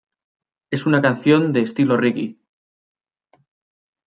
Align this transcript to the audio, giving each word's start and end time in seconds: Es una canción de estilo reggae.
Es 0.71 0.87
una 0.87 0.99
canción 0.99 1.53
de 1.53 1.61
estilo 1.61 1.95
reggae. 1.95 2.35